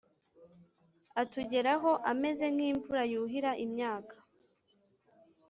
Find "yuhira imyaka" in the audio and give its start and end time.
3.11-4.15